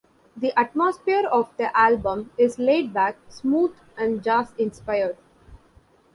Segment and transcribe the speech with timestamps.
[0.35, 5.15] The atmosphere of the album is laidback, smooth, and jazz-inspired.